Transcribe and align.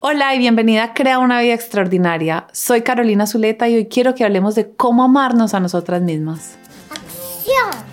Hola 0.00 0.32
y 0.32 0.38
bienvenida 0.38 0.84
a 0.84 0.94
Crea 0.94 1.18
una 1.18 1.40
vida 1.40 1.54
extraordinaria. 1.54 2.46
Soy 2.52 2.82
Carolina 2.82 3.26
Zuleta 3.26 3.68
y 3.68 3.74
hoy 3.74 3.88
quiero 3.88 4.14
que 4.14 4.24
hablemos 4.24 4.54
de 4.54 4.70
cómo 4.76 5.02
amarnos 5.02 5.54
a 5.54 5.60
nosotras 5.60 6.02
mismas. 6.02 6.56
¡Acción! 6.88 7.87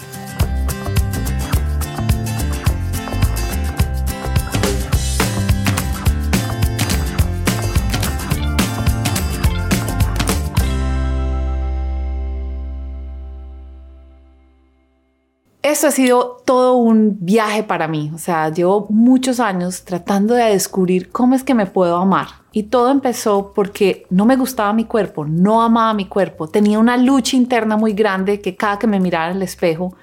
Esto 15.75 15.87
ha 15.87 15.91
sido 15.91 16.41
todo 16.45 16.77
un 16.77 17.17
viaje 17.19 17.61
para 17.61 17.89
mí. 17.89 18.09
O 18.15 18.17
sea, 18.17 18.47
llevo 18.47 18.87
muchos 18.89 19.41
años 19.41 19.83
tratando 19.83 20.33
de 20.33 20.45
descubrir 20.45 21.09
cómo 21.09 21.35
es 21.35 21.43
que 21.43 21.53
me 21.53 21.65
puedo 21.65 21.97
amar. 21.97 22.27
Y 22.53 22.63
todo 22.63 22.91
empezó 22.91 23.51
porque 23.53 24.05
no 24.09 24.25
me 24.25 24.37
gustaba 24.37 24.71
mi 24.71 24.85
cuerpo, 24.85 25.25
no 25.25 25.61
amaba 25.61 25.93
mi 25.93 26.05
cuerpo. 26.05 26.47
Tenía 26.47 26.79
una 26.79 26.95
lucha 26.95 27.35
interna 27.35 27.75
muy 27.75 27.91
grande 27.91 28.39
que 28.39 28.55
cada 28.55 28.79
que 28.79 28.87
me 28.87 29.01
miraba 29.01 29.31
en 29.31 29.35
el 29.35 29.43
espejo 29.43 29.93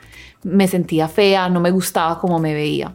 me 0.42 0.68
sentía 0.68 1.08
fea, 1.08 1.48
no 1.48 1.58
me 1.58 1.70
gustaba 1.70 2.20
cómo 2.20 2.38
me 2.38 2.52
veía. 2.52 2.92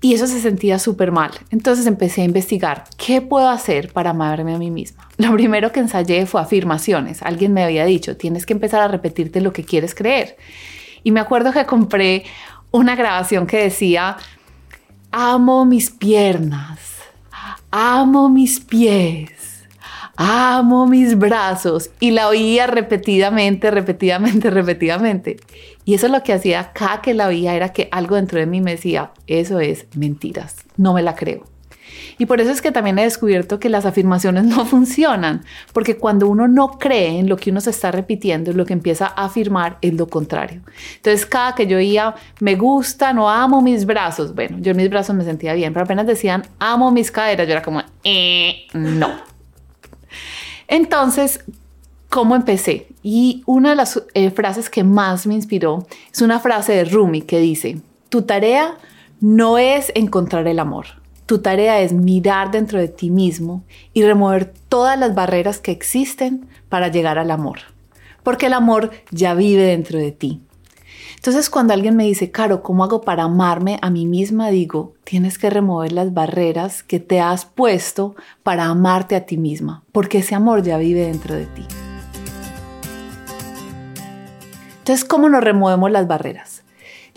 Y 0.00 0.14
eso 0.14 0.28
se 0.28 0.40
sentía 0.40 0.78
súper 0.78 1.10
mal. 1.10 1.32
Entonces 1.50 1.86
empecé 1.86 2.22
a 2.22 2.26
investigar 2.26 2.84
qué 2.96 3.22
puedo 3.22 3.48
hacer 3.48 3.92
para 3.92 4.10
amarme 4.10 4.54
a 4.54 4.58
mí 4.58 4.70
misma. 4.70 5.08
Lo 5.16 5.32
primero 5.32 5.72
que 5.72 5.80
ensayé 5.80 6.26
fue 6.26 6.40
afirmaciones. 6.40 7.22
Alguien 7.22 7.52
me 7.52 7.64
había 7.64 7.84
dicho, 7.84 8.16
tienes 8.16 8.46
que 8.46 8.52
empezar 8.52 8.82
a 8.82 8.88
repetirte 8.88 9.40
lo 9.40 9.52
que 9.52 9.64
quieres 9.64 9.96
creer. 9.96 10.36
Y 11.06 11.12
me 11.12 11.20
acuerdo 11.20 11.52
que 11.52 11.64
compré 11.66 12.24
una 12.72 12.96
grabación 12.96 13.46
que 13.46 13.58
decía, 13.58 14.16
amo 15.12 15.64
mis 15.64 15.88
piernas, 15.88 16.80
amo 17.70 18.28
mis 18.28 18.58
pies, 18.58 19.68
amo 20.16 20.88
mis 20.88 21.16
brazos. 21.16 21.90
Y 22.00 22.10
la 22.10 22.26
oía 22.26 22.66
repetidamente, 22.66 23.70
repetidamente, 23.70 24.50
repetidamente. 24.50 25.36
Y 25.84 25.94
eso 25.94 26.08
lo 26.08 26.24
que 26.24 26.32
hacía 26.32 26.72
cada 26.72 27.02
que 27.02 27.14
la 27.14 27.28
oía 27.28 27.54
era 27.54 27.68
que 27.68 27.88
algo 27.92 28.16
dentro 28.16 28.40
de 28.40 28.46
mí 28.46 28.60
me 28.60 28.72
decía, 28.72 29.12
eso 29.28 29.60
es 29.60 29.86
mentiras, 29.94 30.56
no 30.76 30.92
me 30.92 31.02
la 31.04 31.14
creo. 31.14 31.44
Y 32.18 32.26
por 32.26 32.40
eso 32.40 32.50
es 32.50 32.62
que 32.62 32.72
también 32.72 32.98
he 32.98 33.02
descubierto 33.02 33.58
que 33.58 33.68
las 33.68 33.86
afirmaciones 33.86 34.44
no 34.44 34.64
funcionan, 34.66 35.44
porque 35.72 35.96
cuando 35.96 36.28
uno 36.28 36.48
no 36.48 36.78
cree 36.78 37.18
en 37.18 37.28
lo 37.28 37.36
que 37.36 37.50
uno 37.50 37.60
se 37.60 37.70
está 37.70 37.90
repitiendo, 37.90 38.52
lo 38.52 38.64
que 38.66 38.72
empieza 38.72 39.06
a 39.06 39.26
afirmar 39.26 39.78
es 39.80 39.94
lo 39.94 40.06
contrario. 40.06 40.62
Entonces, 40.96 41.26
cada 41.26 41.54
que 41.54 41.66
yo 41.66 41.78
oía, 41.78 42.14
me 42.40 42.54
gusta, 42.54 43.12
no 43.12 43.28
amo 43.28 43.62
mis 43.62 43.86
brazos, 43.86 44.34
bueno, 44.34 44.58
yo 44.60 44.74
mis 44.74 44.90
brazos 44.90 45.14
me 45.16 45.24
sentía 45.24 45.54
bien, 45.54 45.72
pero 45.72 45.84
apenas 45.84 46.06
decían, 46.06 46.42
amo 46.58 46.90
mis 46.90 47.10
caderas, 47.10 47.46
yo 47.46 47.52
era 47.52 47.62
como, 47.62 47.82
eh, 48.04 48.66
no. 48.72 49.10
Entonces, 50.68 51.44
¿cómo 52.08 52.34
empecé? 52.34 52.88
Y 53.02 53.42
una 53.46 53.70
de 53.70 53.76
las 53.76 54.02
eh, 54.14 54.30
frases 54.30 54.70
que 54.70 54.84
más 54.84 55.26
me 55.26 55.34
inspiró 55.34 55.86
es 56.12 56.22
una 56.22 56.40
frase 56.40 56.72
de 56.72 56.84
Rumi 56.84 57.22
que 57.22 57.38
dice, 57.38 57.78
tu 58.08 58.22
tarea 58.22 58.76
no 59.20 59.58
es 59.58 59.92
encontrar 59.94 60.46
el 60.46 60.58
amor, 60.58 60.86
tu 61.26 61.40
tarea 61.40 61.80
es 61.80 61.92
mirar 61.92 62.50
dentro 62.52 62.78
de 62.78 62.88
ti 62.88 63.10
mismo 63.10 63.64
y 63.92 64.02
remover 64.04 64.52
todas 64.68 64.98
las 64.98 65.14
barreras 65.14 65.58
que 65.58 65.72
existen 65.72 66.48
para 66.68 66.88
llegar 66.88 67.18
al 67.18 67.30
amor, 67.32 67.58
porque 68.22 68.46
el 68.46 68.54
amor 68.54 68.92
ya 69.10 69.34
vive 69.34 69.64
dentro 69.64 69.98
de 69.98 70.12
ti. 70.12 70.40
Entonces 71.16 71.50
cuando 71.50 71.74
alguien 71.74 71.96
me 71.96 72.04
dice, 72.04 72.30
Caro, 72.30 72.62
¿cómo 72.62 72.84
hago 72.84 73.00
para 73.00 73.24
amarme 73.24 73.78
a 73.82 73.90
mí 73.90 74.06
misma? 74.06 74.50
Digo, 74.50 74.94
tienes 75.02 75.38
que 75.38 75.50
remover 75.50 75.92
las 75.92 76.14
barreras 76.14 76.84
que 76.84 77.00
te 77.00 77.20
has 77.20 77.44
puesto 77.44 78.14
para 78.44 78.66
amarte 78.66 79.16
a 79.16 79.26
ti 79.26 79.36
misma, 79.36 79.82
porque 79.90 80.18
ese 80.18 80.36
amor 80.36 80.62
ya 80.62 80.78
vive 80.78 81.06
dentro 81.06 81.34
de 81.34 81.46
ti. 81.46 81.66
Entonces, 84.78 85.04
¿cómo 85.04 85.28
nos 85.28 85.42
removemos 85.42 85.90
las 85.90 86.06
barreras? 86.06 86.55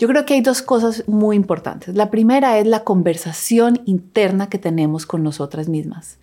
Yo 0.00 0.08
creo 0.08 0.24
que 0.24 0.32
hay 0.32 0.40
dos 0.40 0.62
cosas 0.62 1.04
muy 1.06 1.36
importantes. 1.36 1.94
La 1.94 2.10
primera 2.10 2.58
es 2.58 2.66
la 2.66 2.84
conversación 2.84 3.82
interna 3.84 4.48
que 4.48 4.56
tenemos 4.56 5.04
con 5.04 5.22
nosotras 5.22 5.68
mismas. 5.68 6.18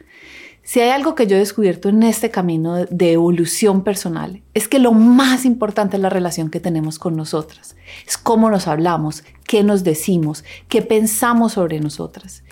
Si 0.63 0.79
hay 0.79 0.89
algo 0.89 1.13
que 1.13 1.27
yo 1.27 1.35
he 1.35 1.39
descubierto 1.39 1.87
en 1.87 2.01
este 2.01 2.31
camino 2.31 2.85
de 2.89 3.13
evolución 3.13 3.83
personal, 3.83 4.41
es 4.55 4.67
que 4.67 4.79
lo 4.79 4.93
más 4.93 5.45
importante 5.45 5.95
es 5.95 6.01
la 6.01 6.09
relación 6.09 6.49
que 6.49 6.59
tenemos 6.59 6.97
con 6.97 7.15
nosotras. 7.15 7.75
Es 8.07 8.17
cómo 8.17 8.49
nos 8.49 8.67
hablamos, 8.67 9.23
qué 9.45 9.63
nos 9.63 9.83
decimos, 9.83 10.43
qué 10.69 10.81
pensamos 10.81 11.53
sobre 11.53 11.79
nosotras. 11.79 12.43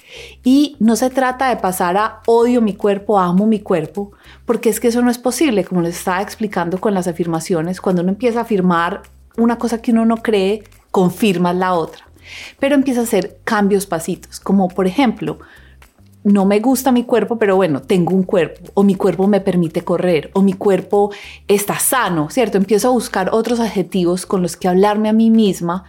Y 0.44 0.78
no 0.80 0.96
se 0.96 1.10
trata 1.10 1.50
de 1.50 1.58
pasar 1.58 1.98
a 1.98 2.22
odio 2.28 2.62
mi 2.62 2.76
cuerpo, 2.76 3.18
amo 3.18 3.48
mi 3.48 3.62
cuerpo, 3.62 4.12
porque 4.46 4.70
es 4.70 4.80
que 4.80 4.90
eso 4.90 5.02
no 5.02 5.10
es 5.10 5.18
posible, 5.18 5.66
como 5.66 5.82
les 5.82 5.98
estaba 5.98 6.22
explicando 6.22 6.80
con 6.80 6.94
las 6.94 7.08
afirmaciones. 7.08 7.82
Cuando 7.82 8.04
uno 8.04 8.12
empieza 8.12 8.38
a 8.38 8.44
afirmar 8.44 9.02
una 9.38 9.58
cosa 9.58 9.82
que 9.82 9.92
uno 9.92 10.06
no 10.06 10.18
cree, 10.18 10.64
confirmas 10.96 11.54
la 11.58 11.74
otra. 11.74 12.06
Pero 12.58 12.74
empieza 12.74 13.02
a 13.02 13.04
hacer 13.04 13.40
cambios 13.44 13.86
pasitos, 13.86 14.40
como 14.40 14.70
por 14.70 14.88
ejemplo, 14.88 15.40
no 16.24 16.46
me 16.46 16.62
gusta 16.62 16.94
mi 16.94 17.04
cuerpo, 17.04 17.38
pero 17.38 17.58
bueno, 17.58 17.82
tengo 17.82 18.16
un 18.16 18.24
cuerpo, 18.24 18.72
o 18.76 18.84
mi 18.84 18.96
cuerpo 18.96 19.28
me 19.28 19.42
permite 19.42 19.82
correr, 19.82 20.32
o 20.32 20.42
mi 20.42 20.54
cuerpo 20.54 21.12
está 21.50 21.80
sano, 21.80 22.30
¿cierto? 22.30 22.58
Empiezo 22.58 22.88
a 22.88 22.92
buscar 22.92 23.32
otros 23.34 23.60
adjetivos 23.60 24.26
con 24.26 24.42
los 24.42 24.56
que 24.56 24.70
hablarme 24.70 25.10
a 25.10 25.14
mí 25.14 25.32
misma 25.32 25.84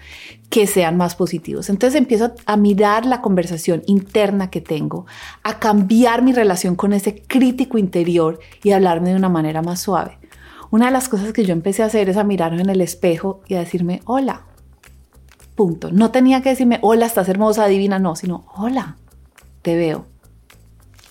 que 0.50 0.66
sean 0.66 0.96
más 0.96 1.14
positivos. 1.14 1.70
Entonces 1.70 1.96
empiezo 1.96 2.32
a 2.44 2.56
mirar 2.56 3.06
la 3.06 3.22
conversación 3.22 3.84
interna 3.86 4.50
que 4.50 4.60
tengo, 4.60 5.06
a 5.44 5.60
cambiar 5.60 6.22
mi 6.22 6.32
relación 6.32 6.74
con 6.74 6.92
ese 6.92 7.22
crítico 7.22 7.78
interior 7.78 8.40
y 8.64 8.72
hablarme 8.72 9.10
de 9.10 9.16
una 9.16 9.28
manera 9.28 9.62
más 9.62 9.78
suave. 9.78 10.18
Una 10.72 10.86
de 10.86 10.92
las 10.92 11.08
cosas 11.08 11.32
que 11.32 11.44
yo 11.44 11.52
empecé 11.52 11.84
a 11.84 11.86
hacer 11.86 12.08
es 12.08 12.16
a 12.16 12.24
mirarme 12.24 12.62
en 12.62 12.70
el 12.70 12.80
espejo 12.80 13.40
y 13.46 13.54
a 13.54 13.60
decirme, 13.60 14.00
hola, 14.04 14.42
Punto. 15.56 15.90
No 15.90 16.10
tenía 16.10 16.42
que 16.42 16.50
decirme, 16.50 16.78
hola, 16.82 17.06
estás 17.06 17.28
hermosa, 17.30 17.66
divina, 17.66 17.98
no, 17.98 18.14
sino, 18.14 18.46
hola, 18.54 18.98
te 19.62 19.74
veo. 19.74 20.06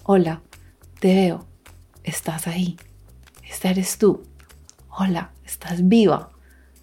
Hola, 0.04 0.42
te 1.00 1.16
veo. 1.16 1.46
Estás 2.04 2.46
ahí. 2.46 2.78
Esta 3.50 3.72
eres 3.72 3.98
tú. 3.98 4.22
Hola, 4.98 5.32
estás 5.46 5.90
viva. 5.90 6.30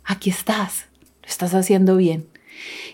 Aquí 0.04 0.28
estás. 0.30 0.86
Lo 1.22 1.28
estás 1.28 1.54
haciendo 1.54 1.96
bien. 1.96 2.26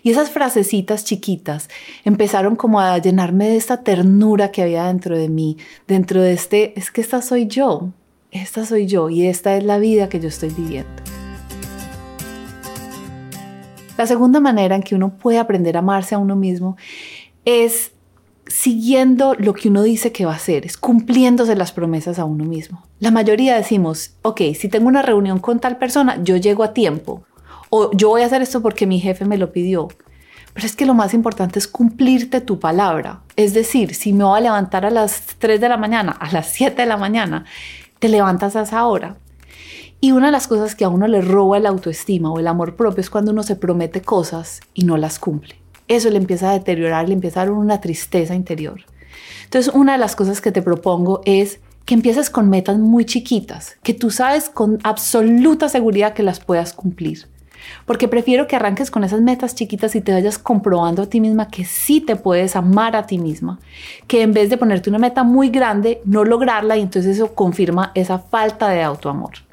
Y 0.03 0.11
esas 0.11 0.31
frasecitas 0.31 1.05
chiquitas 1.05 1.71
empezaron 2.05 2.55
como 2.55 2.79
a 2.79 2.99
llenarme 2.99 3.49
de 3.49 3.57
esta 3.57 3.83
ternura 3.83 4.51
que 4.51 4.63
había 4.63 4.85
dentro 4.85 5.17
de 5.17 5.31
mí, 5.31 5.57
dentro 5.87 6.21
de 6.23 6.35
este, 6.35 6.79
es 6.79 6.91
que 6.91 7.01
esta 7.01 7.23
soy 7.23 7.47
yo, 7.47 7.89
esta 8.31 8.65
soy 8.67 8.87
yo 8.87 9.09
y 9.09 9.27
esta 9.27 9.57
es 9.57 9.65
la 9.65 9.79
vida 9.79 10.09
que 10.11 10.21
yo 10.21 10.29
estoy 10.29 10.51
viviendo. 10.51 11.18
La 13.99 14.07
segunda 14.07 14.39
manera 14.39 14.77
en 14.77 14.83
que 14.83 14.95
uno 14.95 15.11
puede 15.11 15.39
aprender 15.39 15.77
a 15.77 15.81
amarse 15.81 16.15
a 16.15 16.19
uno 16.19 16.37
mismo 16.37 16.77
es 17.45 17.91
siguiendo 18.47 19.35
lo 19.35 19.55
que 19.55 19.69
uno 19.69 19.83
dice 19.83 20.13
que 20.13 20.25
va 20.25 20.33
a 20.33 20.37
hacer, 20.37 20.65
es 20.65 20.77
cumpliéndose 20.77 21.57
las 21.57 21.73
promesas 21.73 22.21
a 22.21 22.25
uno 22.25 22.45
mismo. 22.45 22.85
La 23.01 23.11
mayoría 23.11 23.57
decimos, 23.57 24.15
ok, 24.23 24.41
si 24.55 24.69
tengo 24.69 24.87
una 24.87 25.03
reunión 25.03 25.41
con 25.41 25.59
tal 25.59 25.79
persona, 25.79 26.23
yo 26.23 26.37
llego 26.37 26.63
a 26.63 26.73
tiempo. 26.73 27.25
O 27.71 27.91
yo 27.93 28.09
voy 28.09 28.23
a 28.23 28.27
hacer 28.27 28.41
esto 28.41 28.63
porque 28.63 28.87
mi 28.87 29.01
jefe 29.01 29.25
me 29.25 29.37
lo 29.37 29.53
pidió. 29.53 29.89
Pero 30.55 30.65
es 30.65 30.77
que 30.77 30.87
lo 30.87 30.95
más 30.95 31.13
importante 31.13 31.59
es 31.59 31.67
cumplirte 31.67 32.41
tu 32.41 32.61
palabra. 32.61 33.23
Es 33.35 33.53
decir, 33.53 33.97
si 33.97 34.13
me 34.13 34.23
voy 34.23 34.39
a 34.39 34.43
levantar 34.43 34.87
a 34.87 34.91
las 34.91 35.23
3 35.41 35.61
de 35.61 35.69
la 35.69 35.77
mañana, 35.77 36.13
a 36.13 36.31
las 36.31 36.47
7 36.53 36.81
de 36.81 36.87
la 36.87 36.97
mañana, 36.97 37.47
te 37.99 38.09
levantas 38.09 38.55
a 38.55 38.63
esa 38.63 38.87
hora. 38.87 39.17
Y 40.01 40.13
una 40.13 40.27
de 40.27 40.33
las 40.33 40.47
cosas 40.47 40.77
que 40.77 40.85
a 40.85 40.89
uno 40.89 41.09
le 41.09 41.23
roba 41.23 41.59
el 41.59 41.67
autoestima 41.67 42.31
o 42.31 42.39
el 42.39 42.47
amor 42.47 42.77
propio 42.77 43.01
es 43.01 43.11
cuando 43.11 43.33
uno 43.33 43.43
se 43.43 43.57
promete 43.57 44.01
cosas 44.01 44.61
y 44.73 44.85
no 44.85 44.97
las 44.97 45.19
cumple. 45.19 45.57
Eso 45.89 46.09
le 46.11 46.19
empieza 46.19 46.51
a 46.51 46.53
deteriorar, 46.53 47.09
le 47.09 47.15
empieza 47.15 47.43
a 47.43 47.47
dar 47.47 47.53
una 47.53 47.81
tristeza 47.81 48.37
interior. 48.37 48.83
Entonces, 49.45 49.75
una 49.75 49.93
de 49.93 49.99
las 49.99 50.15
cosas 50.15 50.41
que 50.41 50.53
te 50.53 50.63
propongo 50.63 51.21
es 51.25 51.59
que 51.85 51.95
empieces 51.95 52.31
con 52.31 52.49
metas 52.49 52.79
muy 52.79 53.07
chiquitas, 53.07 53.77
que 53.83 53.95
tú 53.95 54.11
sabes 54.11 54.51
con 54.51 54.79
absoluta 54.85 55.69
seguridad 55.69 56.13
que 56.13 56.23
las 56.23 56.39
puedas 56.39 56.75
cumplir. 56.75 57.27
Porque 57.85 58.07
prefiero 58.07 58.47
que 58.47 58.55
arranques 58.55 58.93
con 58.93 59.03
esas 59.03 59.21
metas 59.21 59.57
chiquitas 59.57 59.97
y 59.97 60.01
te 60.01 60.13
vayas 60.13 60.39
comprobando 60.39 61.03
a 61.03 61.07
ti 61.07 61.21
misma 61.21 61.49
que 61.49 61.65
sí 61.65 62.01
te 62.01 62.15
puedes 62.15 62.55
amar 62.55 62.95
a 62.95 63.07
ti 63.07 63.19
misma, 63.19 63.59
que 64.07 64.23
en 64.23 64.33
vez 64.33 64.49
de 64.49 64.59
ponerte 64.59 64.91
una 64.91 65.01
meta 65.01 65.25
muy 65.25 65.49
grande, 65.49 66.01
no 66.05 66.25
lograrla 66.25 66.77
y 66.77 66.83
entonces 66.83 67.17
eso 67.17 67.35
confirma 67.35 67.91
esa 67.97 68.21
falta 68.21 68.69
de 68.69 68.83
autoamor. 68.83 69.48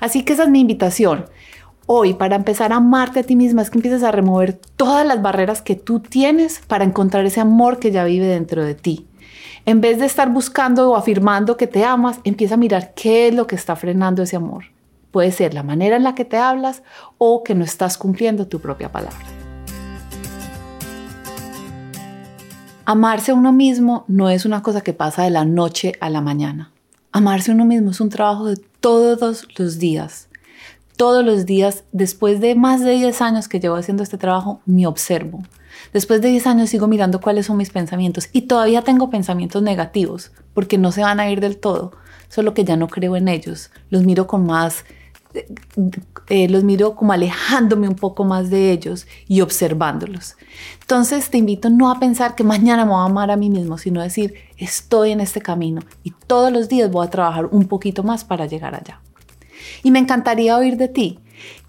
Así 0.00 0.24
que 0.24 0.32
esa 0.32 0.44
es 0.44 0.50
mi 0.50 0.60
invitación. 0.60 1.26
Hoy, 1.86 2.14
para 2.14 2.36
empezar 2.36 2.72
a 2.72 2.76
amarte 2.76 3.20
a 3.20 3.22
ti 3.22 3.36
misma, 3.36 3.62
es 3.62 3.70
que 3.70 3.78
empieces 3.78 4.02
a 4.02 4.12
remover 4.12 4.54
todas 4.76 5.06
las 5.06 5.20
barreras 5.20 5.62
que 5.62 5.74
tú 5.74 6.00
tienes 6.00 6.60
para 6.66 6.84
encontrar 6.84 7.26
ese 7.26 7.40
amor 7.40 7.78
que 7.78 7.90
ya 7.90 8.04
vive 8.04 8.26
dentro 8.26 8.64
de 8.64 8.74
ti. 8.74 9.06
En 9.66 9.80
vez 9.80 9.98
de 9.98 10.06
estar 10.06 10.30
buscando 10.30 10.90
o 10.90 10.96
afirmando 10.96 11.56
que 11.56 11.66
te 11.66 11.84
amas, 11.84 12.20
empieza 12.24 12.54
a 12.54 12.58
mirar 12.58 12.94
qué 12.94 13.28
es 13.28 13.34
lo 13.34 13.46
que 13.46 13.56
está 13.56 13.76
frenando 13.76 14.22
ese 14.22 14.36
amor. 14.36 14.64
Puede 15.10 15.30
ser 15.30 15.54
la 15.54 15.62
manera 15.62 15.96
en 15.96 16.04
la 16.04 16.14
que 16.14 16.24
te 16.24 16.36
hablas 16.36 16.82
o 17.18 17.44
que 17.44 17.54
no 17.54 17.64
estás 17.64 17.98
cumpliendo 17.98 18.48
tu 18.48 18.60
propia 18.60 18.90
palabra. 18.90 19.18
Amarse 22.84 23.30
a 23.30 23.34
uno 23.34 23.52
mismo 23.52 24.04
no 24.08 24.30
es 24.30 24.44
una 24.44 24.62
cosa 24.62 24.80
que 24.80 24.92
pasa 24.92 25.22
de 25.22 25.30
la 25.30 25.44
noche 25.44 25.92
a 26.00 26.10
la 26.10 26.20
mañana. 26.20 26.72
Amarse 27.12 27.52
a 27.52 27.54
uno 27.54 27.64
mismo 27.64 27.90
es 27.90 28.00
un 28.00 28.08
trabajo 28.08 28.46
de 28.46 28.56
todos 28.82 29.46
los 29.56 29.78
días. 29.78 30.28
Todos 30.96 31.24
los 31.24 31.46
días, 31.46 31.84
después 31.92 32.40
de 32.40 32.54
más 32.54 32.82
de 32.84 32.90
10 32.90 33.22
años 33.22 33.48
que 33.48 33.60
llevo 33.60 33.76
haciendo 33.76 34.02
este 34.02 34.18
trabajo, 34.18 34.60
me 34.66 34.86
observo. 34.86 35.42
Después 35.92 36.20
de 36.20 36.28
10 36.28 36.48
años 36.48 36.70
sigo 36.70 36.88
mirando 36.88 37.20
cuáles 37.20 37.46
son 37.46 37.56
mis 37.56 37.70
pensamientos 37.70 38.28
y 38.32 38.42
todavía 38.42 38.82
tengo 38.82 39.08
pensamientos 39.08 39.62
negativos 39.62 40.32
porque 40.52 40.78
no 40.78 40.92
se 40.92 41.02
van 41.02 41.20
a 41.20 41.30
ir 41.30 41.40
del 41.40 41.56
todo, 41.58 41.92
solo 42.28 42.54
que 42.54 42.64
ya 42.64 42.76
no 42.76 42.88
creo 42.88 43.16
en 43.16 43.28
ellos. 43.28 43.70
Los 43.88 44.02
miro 44.02 44.26
con 44.26 44.44
más 44.44 44.84
eh, 46.28 46.48
los 46.48 46.64
miro 46.64 46.94
como 46.94 47.12
alejándome 47.12 47.88
un 47.88 47.94
poco 47.94 48.24
más 48.24 48.50
de 48.50 48.70
ellos 48.72 49.06
y 49.28 49.40
observándolos. 49.40 50.36
Entonces 50.80 51.30
te 51.30 51.38
invito 51.38 51.70
no 51.70 51.90
a 51.90 51.98
pensar 51.98 52.34
que 52.34 52.44
mañana 52.44 52.84
me 52.84 52.92
voy 52.92 53.00
a 53.00 53.04
amar 53.04 53.30
a 53.30 53.36
mí 53.36 53.50
mismo, 53.50 53.78
sino 53.78 54.00
a 54.00 54.04
decir, 54.04 54.34
estoy 54.56 55.12
en 55.12 55.20
este 55.20 55.40
camino 55.40 55.82
y 56.04 56.12
todos 56.26 56.52
los 56.52 56.68
días 56.68 56.90
voy 56.90 57.06
a 57.06 57.10
trabajar 57.10 57.46
un 57.46 57.66
poquito 57.66 58.02
más 58.02 58.24
para 58.24 58.46
llegar 58.46 58.74
allá. 58.74 59.00
Y 59.82 59.90
me 59.90 59.98
encantaría 59.98 60.56
oír 60.56 60.76
de 60.76 60.88
ti, 60.88 61.18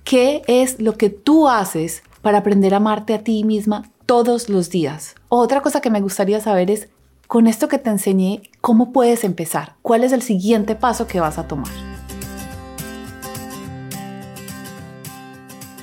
¿qué 0.04 0.42
es 0.48 0.80
lo 0.80 0.98
que 0.98 1.10
tú 1.10 1.48
haces 1.48 2.04
para 2.21 2.39
aprender 2.39 2.74
a 2.74 2.77
amarte 2.77 3.13
a 3.13 3.24
ti 3.24 3.44
misma 3.44 3.92
todos 4.06 4.50
los 4.50 4.69
días? 4.69 5.15
Otra 5.30 5.62
cosa 5.62 5.81
que 5.81 5.89
me 5.89 6.01
gustaría 6.01 6.39
saber 6.39 6.69
es, 6.69 6.89
con 7.27 7.48
esto 7.48 7.68
que 7.68 7.80
te 7.80 7.89
enseñé, 7.89 8.44
¿cómo 8.62 8.92
puedes 8.92 9.24
empezar? 9.24 9.75
¿Cuál 9.81 10.04
es 10.04 10.12
el 10.12 10.21
siguiente 10.21 10.75
paso 10.75 11.07
que 11.07 11.19
vas 11.19 11.38
a 11.38 11.48
tomar? 11.48 11.93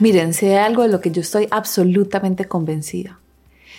Miren, 0.01 0.33
si 0.33 0.47
hay 0.47 0.57
algo 0.57 0.83
de 0.83 0.89
lo 0.89 1.03
que 1.03 1.11
yo 1.11 1.21
estoy 1.21 1.47
absolutamente 1.51 2.47
convencida, 2.47 3.19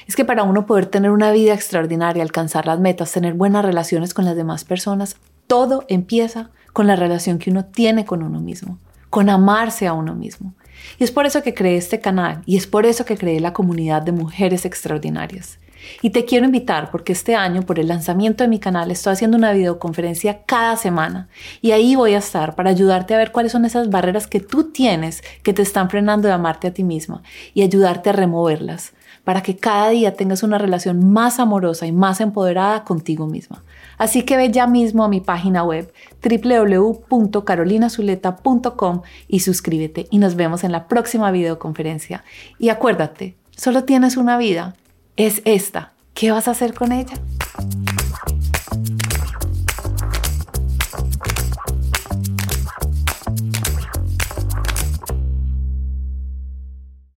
es 0.08 0.16
que 0.16 0.24
para 0.24 0.44
uno 0.44 0.68
poder 0.68 0.86
tener 0.86 1.10
una 1.10 1.32
vida 1.32 1.56
extraordinaria, 1.56 2.22
alcanzar 2.22 2.68
las 2.68 2.80
metas, 2.80 3.12
tener 3.12 3.34
buenas 3.34 3.66
relaciones 3.66 4.14
con 4.14 4.26
las 4.26 4.36
demás 4.36 4.64
personas, 4.64 5.16
todo 5.48 5.84
empieza 5.88 6.52
con 6.74 6.86
la 6.86 6.96
relación 6.96 7.40
que 7.40 7.50
uno 7.50 7.66
tiene 7.66 8.06
con 8.06 8.22
uno 8.22 8.40
mismo, 8.40 8.78
con 9.10 9.30
amarse 9.30 9.88
a 9.88 9.94
uno 9.94 10.14
mismo. 10.14 10.54
Y 11.00 11.04
es 11.04 11.12
por 11.12 11.26
eso 11.26 11.42
que 11.42 11.56
creé 11.56 11.78
este 11.78 12.00
canal 12.00 12.44
y 12.46 12.56
es 12.56 12.68
por 12.68 12.86
eso 12.86 13.04
que 13.04 13.18
creé 13.18 13.40
la 13.40 13.54
comunidad 13.54 14.04
de 14.04 14.12
mujeres 14.12 14.64
extraordinarias. 14.66 15.58
Y 16.02 16.12
te 16.12 16.26
quiero 16.26 16.46
invitar 16.46 16.92
porque 16.92 17.14
este 17.14 17.36
año, 17.36 17.64
por 17.64 17.80
el 17.80 17.88
lanzamiento 17.88 18.44
de 18.44 18.48
mi 18.48 18.60
canal, 18.60 18.92
estoy 18.92 19.14
haciendo 19.14 19.38
una 19.38 19.54
videoconferencia 19.54 20.44
cada 20.46 20.78
semana. 20.78 21.30
Y 21.62 21.72
ahí 21.72 21.96
voy 21.96 22.14
a 22.14 22.20
estar 22.20 22.56
para 22.56 22.70
ayudarte 22.70 23.14
a 23.14 23.18
ver 23.18 23.32
cuáles 23.32 23.52
son 23.52 23.66
esas 23.66 23.90
barreras 23.90 24.28
que 24.28 24.40
tú 24.40 24.72
tienes 24.72 25.24
que 25.44 25.54
te 25.54 25.62
están 25.62 25.90
frenando 25.90 26.28
de 26.28 26.34
amarte 26.34 26.68
a 26.68 26.74
ti 26.74 26.84
misma 26.84 27.24
y 27.54 27.64
ayudarte 27.64 28.10
a 28.10 28.14
removerlas 28.14 28.94
para 29.24 29.42
que 29.42 29.58
cada 29.58 29.90
día 29.90 30.16
tengas 30.16 30.44
una 30.44 30.58
relación 30.58 31.12
más 31.12 31.40
amorosa 31.40 31.86
y 31.86 31.92
más 31.92 32.22
empoderada 32.22 32.84
contigo 32.84 33.28
misma. 33.28 33.64
Así 33.98 34.24
que 34.24 34.38
ve 34.38 34.52
ya 34.52 34.68
mismo 34.68 35.04
a 35.04 35.10
mi 35.10 35.22
página 35.22 35.64
web 35.64 35.94
www.carolinazuleta.com 36.24 39.02
y 39.28 39.40
suscríbete 39.42 40.08
y 40.10 40.18
nos 40.18 40.36
vemos 40.36 40.64
en 40.64 40.72
la 40.72 40.88
próxima 40.88 41.30
videoconferencia. 41.32 42.24
Y 42.58 42.70
acuérdate, 42.70 43.36
solo 43.56 43.84
tienes 43.84 44.18
una 44.18 44.38
vida 44.38 44.76
es 45.18 45.42
esta. 45.46 45.94
¿Qué 46.14 46.32
vas 46.32 46.48
a 46.48 46.52
hacer 46.52 46.74
con 46.74 46.92
ella? 46.92 47.14